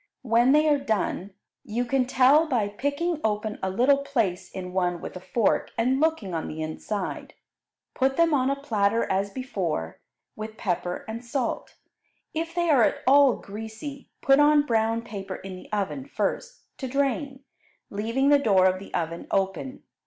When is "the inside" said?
6.47-7.35